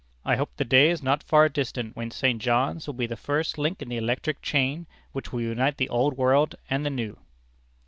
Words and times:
I 0.25 0.35
hope 0.35 0.57
the 0.57 0.65
day 0.65 0.89
is 0.89 1.03
not 1.03 1.21
far 1.21 1.47
distant 1.47 1.95
when 1.95 2.09
St. 2.09 2.41
John's 2.41 2.87
will 2.87 2.95
be 2.95 3.05
the 3.05 3.15
first 3.15 3.59
link 3.59 3.83
in 3.83 3.89
the 3.89 3.97
electric 3.97 4.41
chain 4.41 4.87
which 5.11 5.31
will 5.31 5.41
unite 5.41 5.77
the 5.77 5.89
Old 5.89 6.17
World 6.17 6.55
and 6.71 6.83
the 6.83 6.89
New. 6.89 7.19